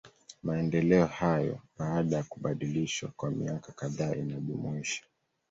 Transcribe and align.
Maendeleo 0.43 1.05
hayo, 1.05 1.59
baada 1.77 2.15
ya 2.17 2.23
kubadilishwa 2.23 3.09
kwa 3.15 3.31
miaka 3.31 3.71
kadhaa 3.71 4.15
inajumuisha. 4.15 5.03